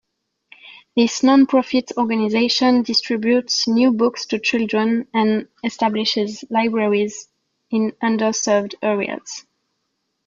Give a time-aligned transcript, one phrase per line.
[0.95, 7.27] This non-profit organization distributes new books to children and establishes libraries
[7.69, 9.45] in under-served areas.